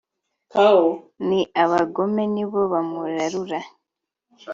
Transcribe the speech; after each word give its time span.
ni 1.27 1.39
abagome 1.63 2.23
nibo 2.33 2.59
bamurarura 2.71 3.59